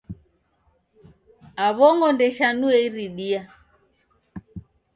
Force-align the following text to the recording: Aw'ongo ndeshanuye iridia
Aw'ongo 1.65 2.07
ndeshanuye 2.13 2.79
iridia 2.87 3.41